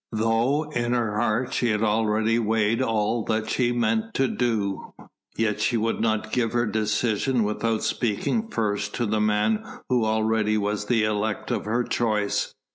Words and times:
Though 0.13 0.63
in 0.71 0.93
her 0.93 1.19
heart 1.19 1.53
she 1.53 1.69
had 1.69 1.83
already 1.83 2.39
weighed 2.39 2.81
all 2.81 3.23
that 3.25 3.51
she 3.51 3.71
meant 3.71 4.15
to 4.15 4.27
do, 4.27 4.95
yet 5.37 5.61
she 5.61 5.77
would 5.77 6.01
not 6.01 6.31
give 6.31 6.53
her 6.53 6.65
decision 6.65 7.43
without 7.43 7.83
speaking 7.83 8.49
first 8.49 8.95
to 8.95 9.05
the 9.05 9.21
man 9.21 9.63
who 9.89 10.03
already 10.03 10.57
was 10.57 10.87
the 10.87 11.03
elect 11.03 11.51
of 11.51 11.65
her 11.65 11.83
choice. 11.83 12.51